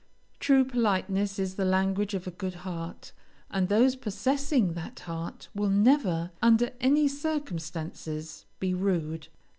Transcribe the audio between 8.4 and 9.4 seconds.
be rude.